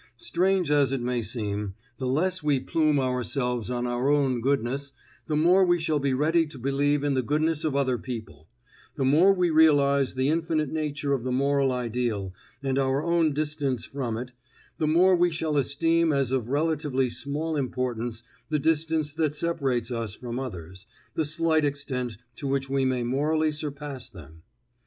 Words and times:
Strange 0.17 0.71
as 0.71 0.91
it 0.91 0.99
may 0.99 1.21
seem, 1.21 1.75
the 1.97 2.07
less 2.07 2.41
we 2.41 2.59
plume 2.59 2.99
ourselves 2.99 3.69
on 3.69 3.85
our 3.85 4.09
own 4.09 4.41
goodness, 4.41 4.93
the 5.27 5.35
more 5.35 5.63
we 5.63 5.77
shall 5.77 5.99
be 5.99 6.11
ready 6.11 6.47
to 6.47 6.57
believe 6.57 7.03
in 7.03 7.13
the 7.13 7.21
goodness 7.21 7.63
of 7.63 7.75
other 7.75 7.99
people; 7.99 8.47
the 8.95 9.05
more 9.05 9.31
we 9.31 9.51
realize 9.51 10.15
the 10.15 10.29
infinite 10.29 10.71
nature 10.71 11.13
of 11.13 11.23
the 11.23 11.31
moral 11.31 11.71
ideal 11.71 12.33
and 12.63 12.79
our 12.79 13.03
own 13.03 13.31
distance 13.31 13.85
from 13.85 14.17
it, 14.17 14.31
the 14.79 14.87
more 14.87 15.15
we 15.15 15.29
shall 15.29 15.55
esteem 15.55 16.11
as 16.11 16.31
of 16.31 16.49
relatively 16.49 17.07
small 17.07 17.55
importance 17.55 18.23
the 18.49 18.57
distance 18.57 19.13
that 19.13 19.35
separates 19.35 19.91
us 19.91 20.15
from 20.15 20.39
others, 20.39 20.87
the 21.13 21.25
slight 21.25 21.63
extent 21.63 22.17
to 22.35 22.47
which 22.47 22.67
we 22.67 22.83
may 22.85 23.03
morally 23.03 23.51
surpass 23.51 24.09
them. 24.09 24.41